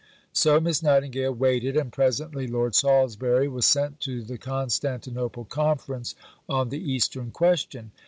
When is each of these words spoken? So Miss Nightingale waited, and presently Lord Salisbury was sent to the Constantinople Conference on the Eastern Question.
So 0.33 0.59
Miss 0.59 0.81
Nightingale 0.81 1.31
waited, 1.31 1.77
and 1.77 1.93
presently 1.93 2.47
Lord 2.47 2.73
Salisbury 2.73 3.47
was 3.47 3.67
sent 3.67 3.99
to 3.99 4.23
the 4.23 4.39
Constantinople 4.39 5.45
Conference 5.45 6.15
on 6.49 6.69
the 6.69 6.79
Eastern 6.91 7.29
Question. 7.29 7.91